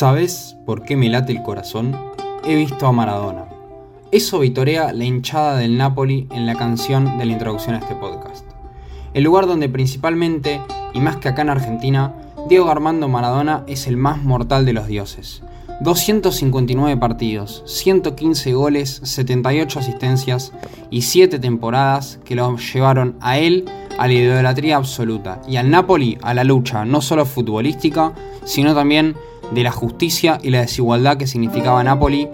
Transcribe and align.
¿Sabes 0.00 0.56
por 0.64 0.82
qué 0.82 0.96
me 0.96 1.10
late 1.10 1.30
el 1.32 1.42
corazón? 1.42 1.94
He 2.46 2.56
visto 2.56 2.86
a 2.86 2.90
Maradona. 2.90 3.44
Eso 4.10 4.38
vitorea 4.38 4.94
la 4.94 5.04
hinchada 5.04 5.58
del 5.58 5.76
Napoli 5.76 6.26
en 6.30 6.46
la 6.46 6.54
canción 6.54 7.18
de 7.18 7.26
la 7.26 7.32
introducción 7.32 7.74
a 7.74 7.80
este 7.80 7.94
podcast. 7.96 8.46
El 9.12 9.24
lugar 9.24 9.46
donde 9.46 9.68
principalmente, 9.68 10.62
y 10.94 11.00
más 11.00 11.18
que 11.18 11.28
acá 11.28 11.42
en 11.42 11.50
Argentina, 11.50 12.14
Diego 12.48 12.70
Armando 12.70 13.08
Maradona 13.08 13.62
es 13.66 13.86
el 13.86 13.98
más 13.98 14.22
mortal 14.22 14.64
de 14.64 14.72
los 14.72 14.86
dioses. 14.86 15.42
259 15.82 16.96
partidos, 16.96 17.62
115 17.66 18.54
goles, 18.54 19.02
78 19.04 19.80
asistencias 19.80 20.54
y 20.88 21.02
7 21.02 21.38
temporadas 21.38 22.20
que 22.24 22.36
lo 22.36 22.56
llevaron 22.56 23.16
a 23.20 23.36
él 23.36 23.66
a 23.98 24.06
la 24.06 24.14
idolatría 24.14 24.76
absoluta 24.76 25.42
y 25.46 25.56
al 25.56 25.68
Napoli 25.70 26.16
a 26.22 26.32
la 26.32 26.44
lucha 26.44 26.86
no 26.86 27.02
solo 27.02 27.26
futbolística, 27.26 28.14
sino 28.44 28.74
también 28.74 29.14
de 29.52 29.62
la 29.62 29.72
justicia 29.72 30.38
y 30.42 30.50
la 30.50 30.60
desigualdad 30.60 31.16
que 31.16 31.26
significaba 31.26 31.82
Napoli 31.82 32.28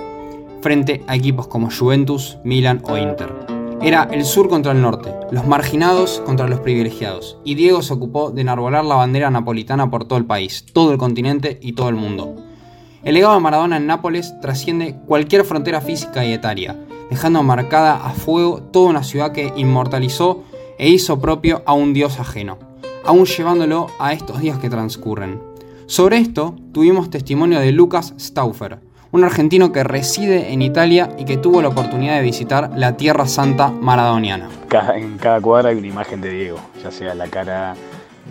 frente 0.60 1.02
a 1.06 1.16
equipos 1.16 1.46
como 1.46 1.70
Juventus, 1.70 2.38
Milan 2.44 2.82
o 2.84 2.96
Inter. 2.96 3.32
Era 3.82 4.08
el 4.10 4.24
sur 4.24 4.48
contra 4.48 4.72
el 4.72 4.80
norte, 4.80 5.12
los 5.30 5.46
marginados 5.46 6.22
contra 6.24 6.48
los 6.48 6.60
privilegiados, 6.60 7.38
y 7.44 7.54
Diego 7.54 7.82
se 7.82 7.92
ocupó 7.92 8.30
de 8.30 8.40
enarbolar 8.40 8.84
la 8.84 8.94
bandera 8.94 9.30
napolitana 9.30 9.90
por 9.90 10.06
todo 10.06 10.18
el 10.18 10.24
país, 10.24 10.64
todo 10.72 10.92
el 10.92 10.98
continente 10.98 11.58
y 11.60 11.74
todo 11.74 11.88
el 11.88 11.94
mundo. 11.94 12.34
El 13.04 13.14
legado 13.14 13.34
de 13.34 13.40
Maradona 13.40 13.76
en 13.76 13.86
Nápoles 13.86 14.34
trasciende 14.40 14.96
cualquier 15.06 15.44
frontera 15.44 15.80
física 15.80 16.24
y 16.24 16.32
etaria, 16.32 16.76
dejando 17.10 17.42
marcada 17.42 18.04
a 18.04 18.10
fuego 18.10 18.60
toda 18.60 18.90
una 18.90 19.04
ciudad 19.04 19.30
que 19.30 19.52
inmortalizó 19.56 20.42
e 20.78 20.88
hizo 20.88 21.20
propio 21.20 21.62
a 21.66 21.74
un 21.74 21.92
dios 21.92 22.18
ajeno, 22.18 22.58
aún 23.04 23.26
llevándolo 23.26 23.88
a 23.98 24.12
estos 24.12 24.40
días 24.40 24.58
que 24.58 24.70
transcurren. 24.70 25.40
Sobre 25.88 26.18
esto 26.18 26.56
tuvimos 26.72 27.10
testimonio 27.10 27.60
de 27.60 27.70
Lucas 27.70 28.12
Stauffer, 28.18 28.80
un 29.12 29.22
argentino 29.22 29.70
que 29.70 29.84
reside 29.84 30.52
en 30.52 30.60
Italia 30.60 31.10
y 31.16 31.24
que 31.24 31.36
tuvo 31.36 31.62
la 31.62 31.68
oportunidad 31.68 32.16
de 32.16 32.22
visitar 32.22 32.72
la 32.74 32.96
Tierra 32.96 33.28
Santa 33.28 33.70
maradoniana. 33.70 34.48
En 34.96 35.16
cada 35.16 35.40
cuadra 35.40 35.70
hay 35.70 35.76
una 35.76 35.86
imagen 35.86 36.20
de 36.20 36.30
Diego, 36.30 36.58
ya 36.82 36.90
sea 36.90 37.14
la 37.14 37.28
cara, 37.28 37.74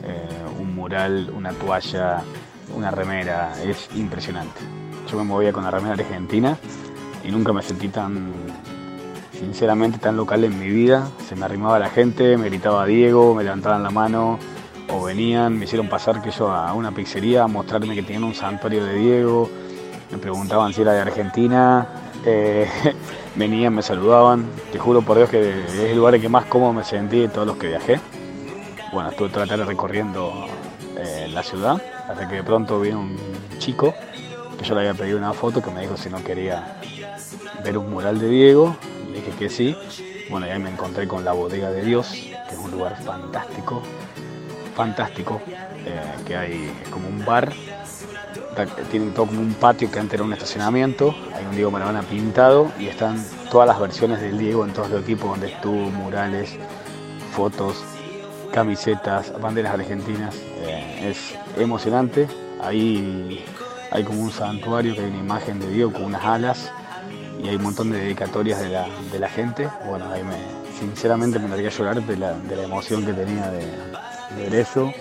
eh, 0.04 0.62
un 0.62 0.76
mural, 0.76 1.32
una 1.34 1.54
toalla, 1.54 2.24
una 2.76 2.92
remera, 2.92 3.54
es 3.64 3.88
impresionante. 3.96 4.60
Yo 5.10 5.18
me 5.18 5.24
movía 5.24 5.54
con 5.54 5.64
la 5.64 5.72
remera 5.72 5.94
argentina 5.94 6.58
y 7.24 7.32
nunca 7.32 7.54
me 7.54 7.62
sentí 7.62 7.88
tan, 7.88 8.34
sinceramente, 9.32 9.98
tan 9.98 10.18
local 10.18 10.44
en 10.44 10.60
mi 10.60 10.68
vida. 10.68 11.08
Se 11.30 11.38
me 11.38 11.46
arrimaba 11.46 11.80
la 11.80 11.90
gente, 11.90 12.36
me 12.36 12.50
gritaba 12.50 12.86
Diego, 12.86 13.34
me 13.34 13.46
levantaban 13.46 13.82
la 13.82 13.92
mano, 13.92 14.40
o 14.90 15.04
venían, 15.04 15.58
me 15.58 15.66
hicieron 15.66 15.88
pasar 15.88 16.22
que 16.22 16.32
yo 16.32 16.52
a 16.52 16.74
una 16.74 16.92
pizzería 16.92 17.44
a 17.44 17.48
mostrarme 17.48 17.96
que 17.96 18.04
tenían 18.04 18.24
un 18.24 18.36
santuario 18.36 18.86
de 18.86 18.96
Diego, 18.96 19.50
me 20.12 20.18
preguntaban 20.18 20.74
si 20.74 20.82
era 20.82 20.94
de 20.94 21.02
Argentina, 21.02 21.88
eh, 22.26 22.68
venían, 23.36 23.74
me 23.74 23.82
saludaban, 23.82 24.46
te 24.72 24.80
juro 24.80 25.02
por 25.02 25.18
Dios 25.18 25.30
que 25.30 25.66
es 25.66 25.74
el 25.92 25.98
lugar 25.98 26.16
en 26.16 26.22
que 26.22 26.30
más 26.30 26.46
cómodo 26.46 26.74
me 26.74 26.84
sentí 26.84 27.20
de 27.20 27.28
todos 27.28 27.48
los 27.48 27.58
que 27.58 27.68
viajé. 27.68 28.00
Bueno, 28.94 29.10
estuve 29.10 29.30
toda 29.30 29.46
la 29.46 29.50
tarde 29.50 29.66
recorriendo 29.66 30.46
eh, 30.98 31.28
la 31.30 31.44
ciudad, 31.44 31.82
hasta 32.08 32.28
que 32.28 32.36
de 32.36 32.44
pronto 32.44 32.80
vino 32.80 33.00
un 33.00 33.18
chico 33.58 33.94
que 34.58 34.64
yo 34.64 34.74
le 34.76 34.82
había 34.82 34.94
pedido 34.94 35.18
una 35.18 35.34
foto 35.34 35.62
que 35.62 35.72
me 35.72 35.82
dijo 35.82 35.98
si 35.98 36.10
no 36.10 36.24
quería 36.24 36.78
ver 37.64 37.78
un 37.78 37.92
mural 37.92 38.20
de 38.20 38.30
Diego, 38.30 38.76
le 39.12 39.20
dije 39.20 39.32
que 39.38 39.50
sí. 39.50 39.76
Bueno, 40.30 40.48
y 40.48 40.50
ahí 40.50 40.60
me 40.60 40.70
encontré 40.70 41.08
con 41.08 41.24
la 41.26 41.34
bodega 41.34 41.70
de 41.72 41.84
Dios, 41.84 42.10
que 42.12 42.56
es 42.56 42.60
un 42.60 42.72
lugar 42.72 42.96
fantástico, 43.04 43.82
fantástico, 44.76 45.42
eh, 45.48 46.02
que 46.26 46.36
hay 46.36 46.72
como 46.92 47.08
un 47.08 47.24
bar, 47.26 47.52
tienen 48.92 49.14
todo 49.14 49.28
como 49.28 49.42
un 49.42 49.54
patio 49.54 49.90
que 49.92 50.00
antes 50.00 50.16
era 50.16 50.24
un 50.24 50.34
estacionamiento, 50.34 51.16
hay 51.34 51.46
un 51.46 51.56
Diego 51.56 51.72
Maradona 51.72 52.02
pintado 52.02 52.72
y 52.80 52.88
están 52.88 53.24
todas 53.50 53.68
las 53.68 53.80
versiones 53.80 54.22
del 54.22 54.38
Diego 54.38 54.66
en 54.66 54.74
todos 54.74 54.90
los 54.90 55.02
equipos 55.04 55.32
donde 55.32 55.48
estuvo, 55.48 55.90
murales, 55.90 56.58
fotos, 57.36 57.84
camisetas, 58.52 59.34
banderas 59.42 59.74
argentinas, 59.74 60.36
eh, 60.58 61.10
es 61.10 61.38
emocionante, 61.60 62.28
ahí 62.62 63.44
hay 63.92 64.04
como 64.04 64.22
un 64.22 64.32
santuario 64.32 64.94
que 64.94 65.02
hay 65.02 65.10
una 65.10 65.20
imagen 65.20 65.60
de 65.60 65.70
Diego 65.70 65.92
con 65.94 66.06
unas 66.06 66.24
alas 66.24 66.72
y 67.42 67.50
hay 67.50 67.56
un 67.58 67.64
montón 67.64 67.92
de 67.92 68.00
dedicatorias 68.00 68.60
de 68.62 69.20
la, 69.20 69.30
gente, 69.30 69.68
bueno, 69.86 70.10
ahí 70.12 70.24
me, 70.24 70.38
sinceramente 70.80 71.40
me 71.40 71.50
daría 71.50 71.70
llorar 71.70 72.02
de 72.02 72.18
la, 72.18 72.34
de 72.34 72.56
la 72.56 72.64
emoción 72.64 73.06
que 73.06 73.14
tenía 73.14 73.50
de, 73.52 73.66
de 73.66 74.15
ver 74.38 74.56
eso, 74.56 74.92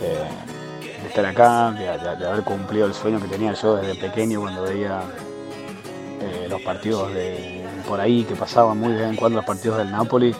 de, 0.00 1.06
estar 1.06 1.26
acá, 1.26 1.70
de, 1.72 1.88
haber 1.88 2.42
cumplido 2.42 2.86
el 2.86 2.94
sueño 2.94 3.20
que 3.20 3.28
tenía 3.28 3.52
yo 3.54 3.76
desde 3.76 3.94
pequeño 3.94 4.40
cuando 4.40 4.62
veía 4.62 5.02
eh, 6.20 6.46
los 6.48 6.60
partidos 6.62 7.12
de 7.14 7.64
por 7.86 8.00
ahí 8.00 8.24
que 8.24 8.34
pasaban 8.34 8.78
muy 8.78 8.92
de 8.92 9.00
vez 9.00 9.10
en 9.10 9.16
cuando 9.16 9.36
los 9.36 9.46
partidos 9.46 9.78
del 9.78 9.90
Napoli. 9.90 10.34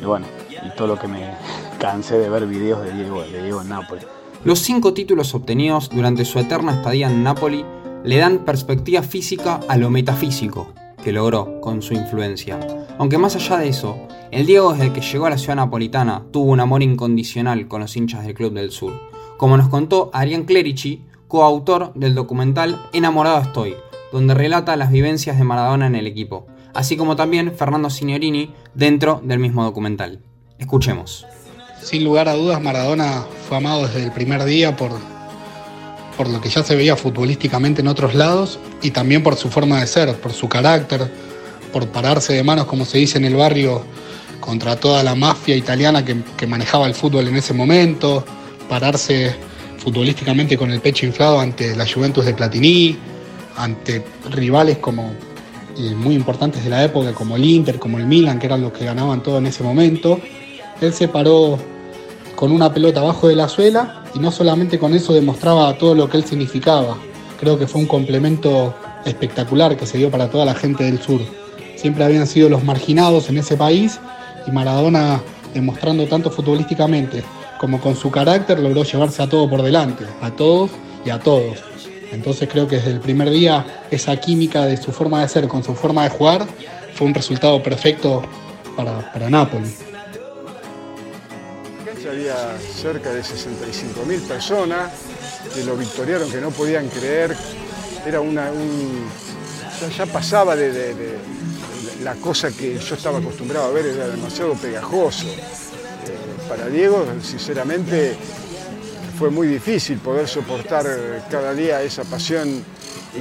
Y 0.00 0.04
bueno, 0.04 0.26
y 0.50 0.70
todo 0.76 0.88
lo 0.88 0.98
que 0.98 1.08
me 1.08 1.34
cansé 1.78 2.18
de 2.18 2.28
ver 2.28 2.46
videos 2.46 2.82
de 2.84 2.92
Diego, 2.92 3.22
de 3.22 3.42
Diego 3.42 3.64
Napoli. 3.64 4.02
Los 4.44 4.60
cinco 4.60 4.94
títulos 4.94 5.34
obtenidos 5.34 5.90
durante 5.90 6.24
su 6.24 6.38
eterna 6.38 6.72
estadía 6.72 7.08
en 7.08 7.22
Napoli 7.22 7.64
le 8.04 8.16
dan 8.16 8.38
perspectiva 8.38 9.02
física 9.02 9.60
a 9.68 9.76
lo 9.76 9.90
metafísico 9.90 10.72
que 11.02 11.12
logró 11.12 11.60
con 11.60 11.82
su 11.82 11.94
influencia. 11.94 12.58
Aunque 12.98 13.18
más 13.18 13.36
allá 13.36 13.58
de 13.58 13.68
eso, 13.68 13.96
el 14.32 14.46
Diego 14.46 14.72
desde 14.72 14.92
que 14.92 15.00
llegó 15.00 15.26
a 15.26 15.30
la 15.30 15.38
ciudad 15.38 15.56
napolitana 15.56 16.22
tuvo 16.30 16.52
un 16.52 16.60
amor 16.60 16.82
incondicional 16.82 17.66
con 17.66 17.80
los 17.80 17.96
hinchas 17.96 18.24
del 18.24 18.34
Club 18.34 18.52
del 18.52 18.70
Sur, 18.70 18.92
como 19.36 19.56
nos 19.56 19.68
contó 19.68 20.10
Arián 20.12 20.44
Clerici, 20.44 21.04
coautor 21.26 21.92
del 21.94 22.14
documental 22.14 22.80
Enamorado 22.92 23.40
estoy, 23.40 23.74
donde 24.12 24.34
relata 24.34 24.76
las 24.76 24.90
vivencias 24.90 25.38
de 25.38 25.44
Maradona 25.44 25.86
en 25.86 25.96
el 25.96 26.06
equipo, 26.06 26.46
así 26.74 26.96
como 26.96 27.16
también 27.16 27.54
Fernando 27.56 27.90
Signorini 27.90 28.54
dentro 28.74 29.20
del 29.24 29.38
mismo 29.38 29.64
documental. 29.64 30.20
Escuchemos. 30.58 31.26
Sin 31.82 32.04
lugar 32.04 32.28
a 32.28 32.34
dudas, 32.34 32.62
Maradona 32.62 33.24
fue 33.48 33.56
amado 33.56 33.86
desde 33.86 34.04
el 34.04 34.12
primer 34.12 34.44
día 34.44 34.76
por, 34.76 34.92
por 36.16 36.28
lo 36.28 36.40
que 36.40 36.50
ya 36.50 36.62
se 36.62 36.76
veía 36.76 36.94
futbolísticamente 36.94 37.80
en 37.80 37.88
otros 37.88 38.14
lados 38.14 38.60
y 38.82 38.90
también 38.90 39.22
por 39.22 39.36
su 39.36 39.48
forma 39.48 39.80
de 39.80 39.86
ser, 39.86 40.14
por 40.20 40.32
su 40.32 40.48
carácter, 40.48 41.10
por 41.72 41.88
pararse 41.88 42.34
de 42.34 42.44
manos, 42.44 42.66
como 42.66 42.84
se 42.84 42.98
dice 42.98 43.18
en 43.18 43.24
el 43.24 43.36
barrio, 43.36 43.82
contra 44.40 44.76
toda 44.76 45.02
la 45.02 45.14
mafia 45.14 45.54
italiana 45.54 46.04
que, 46.04 46.46
manejaba 46.46 46.86
el 46.86 46.94
fútbol 46.94 47.28
en 47.28 47.36
ese 47.36 47.54
momento, 47.54 48.24
pararse 48.68 49.34
futbolísticamente 49.78 50.56
con 50.56 50.70
el 50.70 50.80
pecho 50.80 51.06
inflado 51.06 51.40
ante 51.40 51.76
la 51.76 51.86
Juventus 51.86 52.24
de 52.24 52.34
Platini, 52.34 52.98
ante 53.56 54.02
rivales 54.30 54.78
como 54.78 55.12
eh, 55.78 55.94
muy 55.94 56.14
importantes 56.14 56.64
de 56.64 56.70
la 56.70 56.84
época, 56.84 57.12
como 57.12 57.36
el 57.36 57.44
Inter, 57.44 57.78
como 57.78 57.98
el 57.98 58.06
Milan, 58.06 58.38
que 58.38 58.46
eran 58.46 58.62
los 58.62 58.72
que 58.72 58.84
ganaban 58.84 59.22
todo 59.22 59.38
en 59.38 59.46
ese 59.46 59.62
momento. 59.62 60.20
Él 60.80 60.92
se 60.92 61.08
paró 61.08 61.58
con 62.34 62.52
una 62.52 62.72
pelota 62.72 63.00
abajo 63.00 63.28
de 63.28 63.36
la 63.36 63.48
suela 63.48 64.04
y 64.14 64.18
no 64.18 64.32
solamente 64.32 64.78
con 64.78 64.94
eso 64.94 65.12
demostraba 65.12 65.76
todo 65.76 65.94
lo 65.94 66.08
que 66.08 66.16
él 66.16 66.24
significaba. 66.24 66.96
Creo 67.38 67.58
que 67.58 67.66
fue 67.66 67.80
un 67.80 67.86
complemento 67.86 68.74
espectacular 69.04 69.76
que 69.76 69.86
se 69.86 69.98
dio 69.98 70.10
para 70.10 70.28
toda 70.28 70.44
la 70.44 70.54
gente 70.54 70.84
del 70.84 71.00
sur. 71.00 71.20
Siempre 71.76 72.04
habían 72.04 72.26
sido 72.26 72.48
los 72.48 72.64
marginados 72.64 73.28
en 73.30 73.38
ese 73.38 73.56
país 73.56 73.98
y 74.46 74.50
Maradona, 74.50 75.20
demostrando 75.54 76.06
tanto 76.06 76.30
futbolísticamente 76.30 77.22
como 77.58 77.80
con 77.80 77.94
su 77.94 78.10
carácter, 78.10 78.58
logró 78.58 78.84
llevarse 78.84 79.22
a 79.22 79.28
todo 79.28 79.48
por 79.48 79.62
delante, 79.62 80.04
a 80.22 80.30
todos 80.30 80.70
y 81.04 81.10
a 81.10 81.18
todos. 81.18 81.58
Entonces 82.12 82.48
creo 82.50 82.66
que 82.66 82.76
desde 82.76 82.90
el 82.90 83.00
primer 83.00 83.30
día 83.30 83.84
esa 83.90 84.16
química 84.16 84.66
de 84.66 84.76
su 84.76 84.92
forma 84.92 85.20
de 85.20 85.28
ser 85.28 85.46
con 85.46 85.62
su 85.62 85.74
forma 85.74 86.04
de 86.04 86.10
jugar 86.10 86.46
fue 86.94 87.06
un 87.06 87.14
resultado 87.14 87.62
perfecto 87.62 88.22
para, 88.76 89.12
para 89.12 89.30
Nápoles. 89.30 89.78
había 92.10 92.58
cerca 92.58 93.12
de 93.12 93.22
65 93.22 94.04
mil 94.04 94.20
personas 94.22 94.90
que 95.54 95.64
lo 95.64 95.76
victoriaron, 95.76 96.30
que 96.30 96.40
no 96.40 96.50
podían 96.50 96.88
creer. 96.88 97.36
Era 98.04 98.20
una, 98.20 98.50
un, 98.50 99.06
ya, 99.96 100.06
pasaba 100.06 100.56
de, 100.56 100.72
la 102.02 102.14
cosa 102.14 102.50
que 102.50 102.78
yo 102.78 102.94
estaba 102.94 103.18
acostumbrado 103.18 103.66
a 103.66 103.70
ver, 103.70 103.86
era 103.86 104.08
demasiado 104.08 104.54
pegajoso. 104.54 105.26
Eh, 105.26 105.38
para 106.48 106.66
Diego, 106.68 107.04
sinceramente, 107.22 108.16
fue 109.18 109.30
muy 109.30 109.46
difícil 109.46 109.98
poder 109.98 110.26
soportar 110.26 110.86
cada 111.30 111.52
día 111.52 111.82
esa 111.82 112.04
pasión 112.04 112.64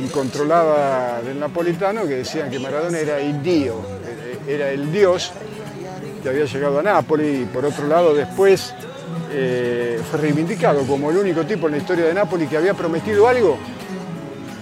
incontrolada 0.01 1.21
del 1.21 1.39
napolitano 1.39 2.03
que 2.03 2.17
decían 2.17 2.49
que 2.49 2.59
Maradona 2.59 2.99
era 2.99 3.19
el 3.19 3.41
Dio, 3.41 3.81
era 4.47 4.71
el 4.71 4.91
dios 4.91 5.31
que 6.21 6.29
había 6.29 6.45
llegado 6.45 6.79
a 6.79 6.83
Nápoles 6.83 7.41
y 7.41 7.45
por 7.45 7.65
otro 7.65 7.87
lado 7.87 8.13
después 8.13 8.73
eh, 9.31 9.99
fue 10.09 10.19
reivindicado 10.19 10.85
como 10.85 11.11
el 11.11 11.17
único 11.17 11.45
tipo 11.45 11.67
en 11.67 11.73
la 11.73 11.77
historia 11.79 12.05
de 12.05 12.13
Nápoles 12.13 12.49
que 12.49 12.57
había 12.57 12.73
prometido 12.73 13.27
algo 13.27 13.57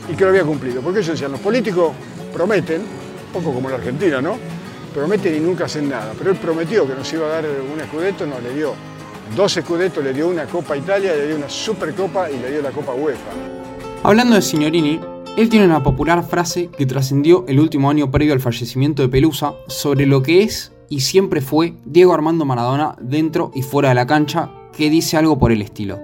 y 0.10 0.16
que 0.16 0.24
lo 0.24 0.30
había 0.30 0.44
cumplido. 0.44 0.82
Porque 0.82 1.00
ellos 1.00 1.14
decían, 1.14 1.32
los 1.32 1.42
políticos 1.42 1.92
prometen, 2.34 2.82
poco 3.34 3.54
como 3.54 3.70
la 3.70 3.76
Argentina, 3.76 4.22
¿no? 4.22 4.38
Prometen 4.94 5.36
y 5.36 5.40
nunca 5.40 5.66
hacen 5.66 5.90
nada. 5.90 6.14
Pero 6.18 6.32
él 6.32 6.38
prometió 6.38 6.88
que 6.88 6.96
nos 6.96 7.12
iba 7.14 7.26
a 7.28 7.30
dar 7.30 7.46
un 7.46 7.80
escudeto, 7.80 8.26
no, 8.26 8.40
le 8.40 8.54
dio 8.54 8.74
dos 9.36 9.58
escudetos, 9.58 10.04
le 10.04 10.14
dio 10.14 10.28
una 10.28 10.46
Copa 10.46 10.78
Italia, 10.78 11.14
le 11.14 11.28
dio 11.28 11.36
una 11.36 11.50
Supercopa 11.50 12.30
y 12.32 12.40
le 12.40 12.52
dio 12.52 12.62
la 12.62 12.72
Copa 12.72 12.94
UEFA. 12.94 13.32
Hablando 14.04 14.36
de 14.36 14.42
Signorini, 14.42 15.00
él 15.38 15.50
tiene 15.50 15.66
una 15.66 15.84
popular 15.84 16.24
frase 16.24 16.70
que 16.76 16.86
trascendió 16.86 17.46
el 17.48 17.60
último 17.60 17.90
año 17.90 18.10
previo 18.10 18.34
al 18.34 18.40
fallecimiento 18.40 19.04
de 19.04 19.10
Pelusa 19.10 19.54
sobre 19.68 20.06
lo 20.06 20.24
que 20.24 20.44
es 20.44 20.72
y 20.90 21.02
siempre 21.02 21.42
fue 21.42 21.76
Diego 21.86 22.14
Armando 22.14 22.46
Maradona 22.46 22.96
dentro 23.02 23.52
y 23.54 23.62
fuera 23.62 23.90
de 23.90 23.96
la 23.96 24.08
cancha, 24.08 24.52
que 24.76 24.90
dice 24.90 25.18
algo 25.18 25.38
por 25.38 25.52
el 25.52 25.62
estilo. 25.62 26.00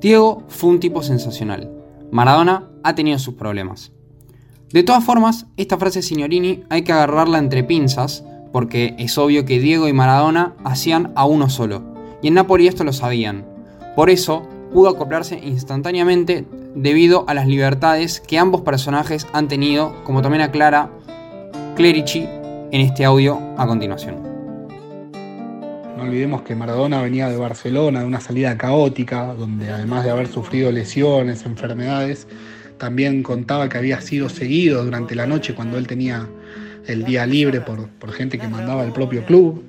Diego 0.00 0.42
fue 0.48 0.70
un 0.70 0.80
tipo 0.80 1.02
sensacional. 1.02 1.70
Maradona 2.10 2.70
ha 2.82 2.94
tenido 2.94 3.18
sus 3.18 3.34
problemas. 3.34 3.92
De 4.72 4.82
todas 4.82 5.04
formas, 5.04 5.44
esta 5.58 5.76
frase 5.76 6.00
signorini 6.00 6.64
hay 6.70 6.80
que 6.80 6.92
agarrarla 6.92 7.38
entre 7.38 7.62
pinzas, 7.62 8.24
porque 8.52 8.94
es 8.98 9.18
obvio 9.18 9.44
que 9.44 9.60
Diego 9.60 9.86
y 9.86 9.92
Maradona 9.92 10.54
hacían 10.64 11.12
a 11.14 11.26
uno 11.26 11.50
solo, 11.50 11.82
y 12.22 12.28
en 12.28 12.34
Napoli 12.34 12.68
esto 12.68 12.82
lo 12.82 12.94
sabían. 12.94 13.44
Por 13.94 14.08
eso, 14.08 14.48
pudo 14.72 14.88
acoplarse 14.88 15.38
instantáneamente 15.44 16.46
debido 16.74 17.26
a 17.28 17.34
las 17.34 17.46
libertades 17.46 18.20
que 18.20 18.38
ambos 18.38 18.62
personajes 18.62 19.26
han 19.34 19.46
tenido, 19.46 19.94
como 20.04 20.22
también 20.22 20.40
aclara 20.40 20.88
Clerici 21.76 22.26
en 22.70 22.80
este 22.80 23.04
audio 23.04 23.40
a 23.58 23.66
continuación. 23.66 24.22
No 25.98 26.04
olvidemos 26.04 26.40
que 26.42 26.54
Maradona 26.54 27.02
venía 27.02 27.28
de 27.28 27.36
Barcelona, 27.36 28.00
de 28.00 28.06
una 28.06 28.20
salida 28.20 28.56
caótica, 28.56 29.34
donde 29.34 29.70
además 29.70 30.02
de 30.04 30.12
haber 30.12 30.28
sufrido 30.28 30.72
lesiones, 30.72 31.44
enfermedades, 31.44 32.26
también 32.82 33.22
contaba 33.22 33.68
que 33.68 33.78
había 33.78 34.00
sido 34.00 34.28
seguido 34.28 34.84
durante 34.84 35.14
la 35.14 35.24
noche 35.24 35.54
cuando 35.54 35.78
él 35.78 35.86
tenía 35.86 36.26
el 36.88 37.04
día 37.04 37.24
libre 37.26 37.60
por, 37.60 37.86
por 37.86 38.10
gente 38.10 38.40
que 38.40 38.48
mandaba 38.48 38.82
el 38.82 38.90
propio 38.90 39.24
club. 39.24 39.62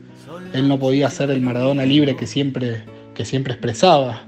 Él 0.52 0.68
no 0.68 0.80
podía 0.80 1.12
ser 1.12 1.30
el 1.30 1.40
Maradona 1.40 1.86
libre 1.86 2.16
que 2.16 2.26
siempre, 2.26 2.82
que 3.14 3.24
siempre 3.24 3.54
expresaba. 3.54 4.24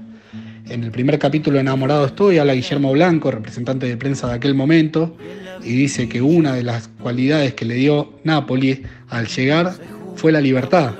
En 0.68 0.84
el 0.84 0.92
primer 0.92 1.18
capítulo 1.18 1.58
Enamorado 1.58 2.06
estoy 2.06 2.38
habla 2.38 2.52
Guillermo 2.52 2.92
Blanco, 2.92 3.32
representante 3.32 3.86
de 3.86 3.96
prensa 3.96 4.28
de 4.28 4.34
aquel 4.34 4.54
momento, 4.54 5.16
y 5.64 5.74
dice 5.74 6.08
que 6.08 6.22
una 6.22 6.54
de 6.54 6.62
las 6.62 6.86
cualidades 6.86 7.54
que 7.54 7.64
le 7.64 7.74
dio 7.74 8.12
Napoli 8.22 8.84
al 9.08 9.26
llegar 9.26 9.74
fue 10.14 10.30
la 10.30 10.40
libertad, 10.40 10.92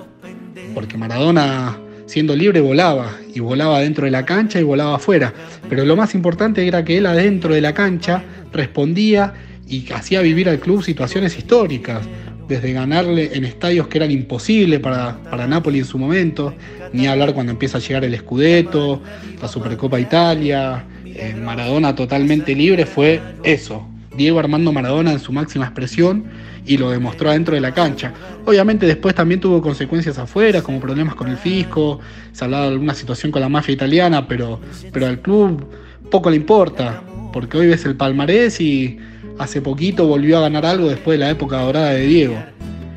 porque 0.75 0.99
Maradona 0.99 1.79
siendo 2.07 2.35
libre 2.35 2.61
volaba, 2.61 3.13
y 3.35 3.41
volaba 3.41 3.81
dentro 3.81 4.05
de 4.05 4.11
la 4.11 4.25
cancha 4.25 4.59
y 4.59 4.63
volaba 4.63 4.97
afuera, 4.97 5.33
pero 5.69 5.85
lo 5.85 5.97
más 5.97 6.15
importante 6.15 6.67
era 6.67 6.85
que 6.85 6.99
él 6.99 7.07
adentro 7.07 7.55
de 7.55 7.61
la 7.61 7.75
cancha 7.75 8.23
respondía 8.53 9.35
y 9.69 9.91
hacía 9.93 10.21
vivir 10.23 10.49
al 10.49 10.61
club 10.61 10.83
situaciones 10.83 11.37
históricas, 11.37 12.07
desde 12.49 12.73
ganarle 12.73 13.31
en 13.35 13.45
estadios 13.45 13.89
que 13.89 13.99
eran 13.99 14.11
imposibles 14.11 14.79
para, 14.79 15.19
para 15.31 15.47
Napoli 15.49 15.81
en 15.81 15.85
su 15.85 15.99
momento, 15.99 16.55
ni 16.93 17.09
hablar 17.09 17.35
cuando 17.35 17.53
empieza 17.53 17.79
a 17.79 17.81
llegar 17.81 18.05
el 18.05 18.17
Scudetto, 18.17 19.03
la 19.43 19.49
Supercopa 19.49 19.99
Italia, 19.99 20.85
eh, 21.05 21.35
Maradona 21.35 21.95
totalmente 21.95 22.55
libre, 22.55 22.87
fue 22.87 23.21
eso, 23.43 23.87
Diego 24.17 24.39
Armando 24.39 24.73
Maradona 24.73 25.13
en 25.13 25.19
su 25.19 25.33
máxima 25.33 25.67
expresión 25.67 26.25
y 26.67 26.77
lo 26.77 26.91
demostró 26.91 27.31
adentro 27.31 27.55
de 27.55 27.61
la 27.61 27.73
cancha. 27.73 28.13
Obviamente 28.47 28.87
después 28.87 29.13
también 29.13 29.41
tuvo 29.41 29.61
consecuencias 29.61 30.19
afuera, 30.19 30.63
como 30.63 30.79
problemas 30.79 31.17
con 31.17 31.29
el 31.29 31.37
fisco, 31.37 31.99
se 32.31 32.45
hablaba 32.45 32.67
de 32.67 32.73
alguna 32.73 32.95
situación 32.95 33.33
con 33.33 33.43
la 33.43 33.49
mafia 33.49 33.75
italiana, 33.75 34.29
pero, 34.29 34.61
pero 34.93 35.07
al 35.07 35.21
club 35.21 35.67
poco 36.13 36.31
le 36.31 36.37
importa, 36.37 37.03
porque 37.33 37.59
hoy 37.59 37.67
ves 37.67 37.85
el 37.87 37.97
palmarés 37.97 38.61
y 38.61 38.99
hace 39.39 39.61
poquito 39.61 40.07
volvió 40.07 40.39
a 40.39 40.43
ganar 40.43 40.65
algo 40.65 40.89
después 40.89 41.19
de 41.19 41.25
la 41.25 41.31
época 41.31 41.61
dorada 41.61 41.91
de 41.91 42.07
Diego. 42.07 42.37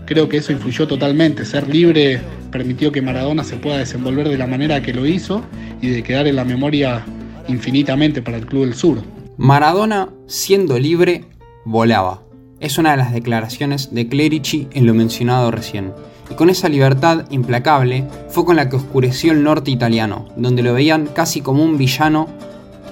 Creo 0.06 0.30
que 0.30 0.38
eso 0.38 0.52
influyó 0.52 0.88
totalmente, 0.88 1.44
ser 1.46 1.68
libre 1.68 2.22
permitió 2.52 2.92
que 2.92 3.02
Maradona 3.02 3.44
se 3.44 3.58
pueda 3.58 3.80
desenvolver 3.80 4.30
de 4.30 4.38
la 4.38 4.46
manera 4.46 4.82
que 4.82 4.94
lo 4.94 5.08
hizo 5.08 5.44
y 5.82 5.90
de 5.90 6.04
quedar 6.04 6.28
en 6.28 6.36
la 6.36 6.46
memoria 6.46 7.04
infinitamente 7.48 8.22
para 8.22 8.38
el 8.38 8.46
Club 8.46 8.66
del 8.66 8.76
Sur. 8.76 9.00
Maradona, 9.38 10.10
siendo 10.28 10.78
libre, 10.78 11.26
volaba. 11.66 12.29
Es 12.60 12.78
una 12.78 12.92
de 12.92 12.98
las 12.98 13.14
declaraciones 13.14 13.94
de 13.94 14.10
Clerici 14.10 14.68
en 14.74 14.86
lo 14.86 14.94
mencionado 14.94 15.50
recién. 15.50 15.94
Y 16.30 16.34
con 16.34 16.50
esa 16.50 16.68
libertad 16.68 17.26
implacable 17.30 18.06
fue 18.28 18.44
con 18.44 18.58
la 18.58 18.68
que 18.68 18.76
oscureció 18.76 19.32
el 19.32 19.44
norte 19.44 19.72
italiano, 19.72 20.26
donde 20.36 20.62
lo 20.62 20.74
veían 20.74 21.08
casi 21.08 21.40
como 21.40 21.64
un 21.64 21.78
villano 21.78 22.28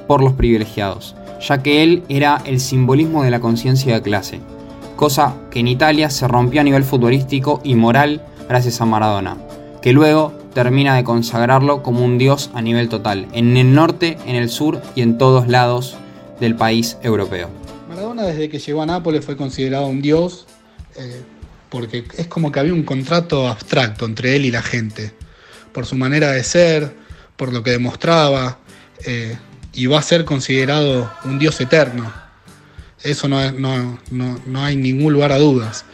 por 0.08 0.24
los 0.24 0.34
privilegiados, 0.34 1.16
ya 1.46 1.62
que 1.62 1.84
él 1.84 2.04
era 2.08 2.42
el 2.46 2.62
simbolismo 2.62 3.24
de 3.24 3.32
la 3.32 3.42
conciencia 3.42 3.94
de 3.94 4.02
clase, 4.02 4.40
cosa 4.96 5.36
que 5.52 5.60
en 5.60 5.68
Italia 5.68 6.10
se 6.10 6.30
rompió 6.30 6.62
a 6.62 6.64
nivel 6.64 6.86
futbolístico 6.86 7.60
y 7.64 7.76
moral 7.76 8.22
gracias 8.48 8.80
a 8.80 8.86
Maradona, 8.86 9.36
que 9.82 9.92
luego 9.92 10.32
termina 10.54 10.96
de 10.96 11.04
consagrarlo 11.04 11.84
como 11.84 12.06
un 12.06 12.18
dios 12.18 12.52
a 12.54 12.62
nivel 12.62 12.88
total, 12.88 13.28
en 13.34 13.58
el 13.58 13.74
norte, 13.76 14.18
en 14.26 14.38
el 14.38 14.50
sur 14.50 14.82
y 14.96 15.02
en 15.02 15.18
todos 15.18 15.50
lados 15.50 15.98
del 16.40 16.56
país 16.56 16.98
europeo. 17.04 17.67
Desde 18.26 18.50
que 18.50 18.60
llegó 18.60 18.82
a 18.82 18.86
Nápoles 18.86 19.24
fue 19.24 19.38
considerado 19.38 19.86
un 19.88 20.02
dios 20.02 20.48
eh, 20.96 21.22
porque 21.70 22.06
es 22.18 22.28
como 22.28 22.52
que 22.52 22.60
había 22.60 22.74
un 22.74 22.84
contrato 22.84 23.48
abstracto 23.48 24.06
entre 24.06 24.36
él 24.36 24.46
y 24.46 24.52
la 24.52 24.62
gente, 24.62 25.14
por 25.72 25.86
su 25.86 25.96
manera 25.96 26.32
de 26.32 26.44
ser, 26.44 26.96
por 27.36 27.54
lo 27.54 27.62
que 27.62 27.72
demostraba, 27.72 28.60
eh, 29.06 29.38
y 29.74 29.86
va 29.86 30.00
a 30.00 30.02
ser 30.02 30.26
considerado 30.26 31.12
un 31.26 31.38
dios 31.38 31.60
eterno. 31.62 32.12
Eso 33.04 33.28
no, 33.28 33.52
no, 33.52 34.00
no 34.10 34.64
hay 34.64 34.76
ningún 34.76 35.14
lugar 35.14 35.32
a 35.32 35.38
dudas. 35.38 35.86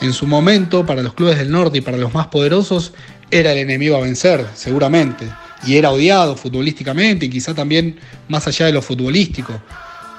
En 0.00 0.12
su 0.12 0.26
momento, 0.26 0.86
para 0.86 1.02
los 1.02 1.14
clubes 1.14 1.38
del 1.38 1.50
norte 1.50 1.78
y 1.78 1.80
para 1.80 1.96
los 1.96 2.14
más 2.14 2.28
poderosos, 2.28 2.92
era 3.30 3.52
el 3.52 3.58
enemigo 3.58 3.96
a 3.96 4.00
vencer, 4.00 4.46
seguramente. 4.54 5.26
Y 5.66 5.76
era 5.76 5.90
odiado 5.90 6.36
futbolísticamente 6.36 7.26
y 7.26 7.30
quizá 7.30 7.54
también 7.54 7.98
más 8.28 8.46
allá 8.46 8.66
de 8.66 8.72
lo 8.72 8.82
futbolístico 8.82 9.60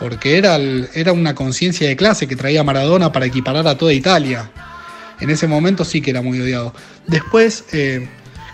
porque 0.04 0.38
era, 0.38 0.58
era 0.96 1.14
una 1.14 1.34
conciencia 1.34 1.88
de 1.88 1.96
clase 1.96 2.28
que 2.28 2.36
traía 2.36 2.62
Maradona 2.62 3.14
para 3.14 3.26
equiparar 3.26 3.66
a 3.70 3.78
toda 3.78 3.94
Italia. 3.94 4.52
En 5.22 5.30
ese 5.30 5.48
momento 5.48 5.86
sí 5.86 6.02
que 6.02 6.12
era 6.12 6.22
muy 6.22 6.42
odiado. 6.42 6.74
Después 7.08 7.64
eh, 7.72 8.10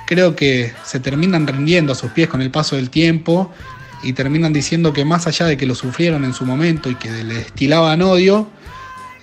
creo 0.05 0.35
que 0.35 0.71
se 0.85 0.99
terminan 0.99 1.47
rindiendo 1.47 1.93
a 1.93 1.95
sus 1.95 2.11
pies 2.11 2.29
con 2.29 2.43
el 2.43 2.51
paso 2.51 2.75
del 2.75 2.91
tiempo 2.91 3.51
y 4.03 4.13
terminan 4.13 4.53
diciendo 4.53 4.93
que 4.93 5.05
más 5.05 5.25
allá 5.25 5.47
de 5.47 5.57
que 5.57 5.65
lo 5.65 5.73
sufrieron 5.73 6.23
en 6.23 6.35
su 6.35 6.45
momento 6.45 6.87
y 6.87 6.93
que 6.93 7.09
le 7.09 7.33
destilaban 7.33 8.03
odio, 8.03 8.47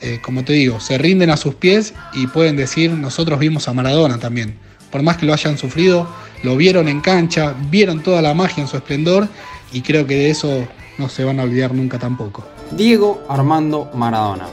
eh, 0.01 0.19
como 0.21 0.43
te 0.43 0.55
digo, 0.55 0.81
se 0.81 0.99
rinden 0.99 1.31
a 1.31 1.37
sus 1.37 1.55
pies 1.55 1.95
y 2.13 2.27
pueden 2.27 2.57
decir 2.57 2.91
nosotros 2.91 3.39
vimos 3.39 3.69
a 3.69 3.73
Maradona 3.73 4.19
también. 4.19 4.57
Por 4.91 5.01
más 5.05 5.17
que 5.17 5.27
lo 5.27 5.33
hayan 5.33 5.59
sufrido, 5.59 6.13
lo 6.43 6.57
vieron 6.57 6.89
en 6.89 7.01
cancha, 7.03 7.55
vieron 7.71 8.03
toda 8.03 8.21
la 8.21 8.35
magia 8.35 8.63
en 8.63 8.69
su 8.69 8.77
esplendor 8.77 9.29
y 9.73 9.83
creo 9.83 10.09
que 10.09 10.17
de 10.17 10.31
eso 10.31 10.67
no 10.99 11.09
se 11.09 11.25
van 11.25 11.41
a 11.41 11.43
olvidar 11.43 11.75
nunca 11.75 11.99
tampoco. 11.99 12.43
Diego 12.73 13.23
Armando 13.29 13.91
Maradona. 13.95 14.47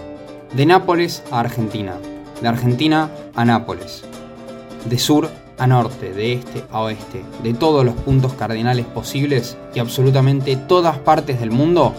De 0.53 0.65
Nápoles 0.65 1.23
a 1.31 1.39
Argentina. 1.39 1.95
De 2.41 2.47
Argentina 2.47 3.09
a 3.35 3.45
Nápoles. 3.45 4.03
De 4.85 4.99
sur 4.99 5.29
a 5.57 5.67
norte, 5.67 6.13
de 6.13 6.33
este 6.33 6.63
a 6.71 6.81
oeste, 6.81 7.23
de 7.43 7.53
todos 7.53 7.85
los 7.85 7.95
puntos 7.95 8.33
cardinales 8.33 8.85
posibles 8.85 9.57
y 9.73 9.79
absolutamente 9.79 10.55
todas 10.55 10.97
partes 10.97 11.39
del 11.39 11.51
mundo, 11.51 11.93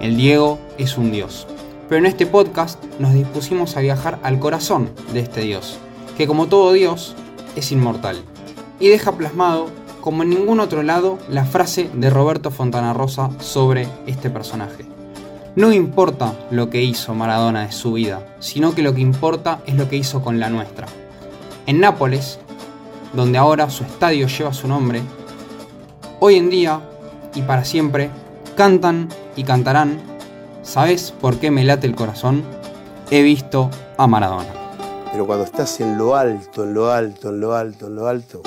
el 0.00 0.16
Diego 0.16 0.58
es 0.76 0.98
un 0.98 1.10
dios. 1.10 1.46
Pero 1.88 2.00
en 2.00 2.06
este 2.06 2.26
podcast 2.26 2.82
nos 2.98 3.14
dispusimos 3.14 3.76
a 3.76 3.80
viajar 3.80 4.18
al 4.22 4.38
corazón 4.38 4.90
de 5.12 5.20
este 5.20 5.40
dios, 5.40 5.78
que 6.16 6.26
como 6.26 6.46
todo 6.46 6.72
dios 6.72 7.14
es 7.56 7.72
inmortal 7.72 8.22
y 8.78 8.88
deja 8.88 9.12
plasmado 9.12 9.70
como 10.00 10.22
en 10.22 10.30
ningún 10.30 10.60
otro 10.60 10.82
lado, 10.82 11.18
la 11.28 11.44
frase 11.44 11.90
de 11.92 12.10
Roberto 12.10 12.50
Fontana 12.50 12.92
Rosa 12.92 13.30
sobre 13.40 13.88
este 14.06 14.30
personaje. 14.30 14.86
No 15.56 15.72
importa 15.72 16.34
lo 16.50 16.70
que 16.70 16.82
hizo 16.82 17.14
Maradona 17.14 17.66
de 17.66 17.72
su 17.72 17.92
vida, 17.92 18.26
sino 18.38 18.74
que 18.74 18.82
lo 18.82 18.94
que 18.94 19.00
importa 19.00 19.60
es 19.66 19.74
lo 19.74 19.88
que 19.88 19.96
hizo 19.96 20.22
con 20.22 20.38
la 20.38 20.50
nuestra. 20.50 20.86
En 21.66 21.80
Nápoles, 21.80 22.38
donde 23.12 23.38
ahora 23.38 23.70
su 23.70 23.84
estadio 23.84 24.28
lleva 24.28 24.52
su 24.52 24.68
nombre, 24.68 25.02
hoy 26.20 26.36
en 26.36 26.50
día 26.50 26.80
y 27.34 27.42
para 27.42 27.64
siempre 27.64 28.10
cantan 28.56 29.08
y 29.36 29.44
cantarán 29.44 30.00
¿Sabes 30.68 31.14
por 31.18 31.38
qué 31.38 31.50
me 31.50 31.64
late 31.64 31.86
el 31.86 31.94
corazón? 31.94 32.42
He 33.10 33.22
visto 33.22 33.70
a 33.96 34.06
Maradona. 34.06 34.52
Pero 35.10 35.26
cuando 35.26 35.46
estás 35.46 35.80
en 35.80 35.96
lo 35.96 36.14
alto, 36.14 36.64
en 36.64 36.74
lo 36.74 36.92
alto, 36.92 37.30
en 37.30 37.40
lo 37.40 37.54
alto, 37.54 37.86
en 37.86 37.94
lo 37.96 38.06
alto, 38.06 38.42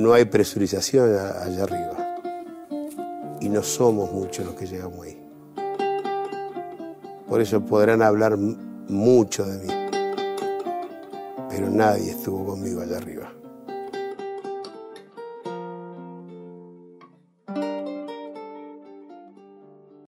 no 0.00 0.14
hay 0.14 0.24
presurización 0.24 1.14
allá 1.14 1.62
arriba. 1.64 2.16
Y 3.40 3.48
no 3.48 3.62
somos 3.62 4.10
muchos 4.12 4.44
los 4.46 4.54
que 4.54 4.66
llegamos 4.66 5.06
ahí. 5.06 5.22
Por 7.28 7.40
eso 7.40 7.64
podrán 7.64 8.02
hablar 8.02 8.36
mucho 8.36 9.44
de 9.44 9.58
mí. 9.58 9.72
Pero 11.48 11.70
nadie 11.70 12.10
estuvo 12.10 12.44
conmigo 12.44 12.80
allá 12.80 12.96
arriba. 12.96 13.19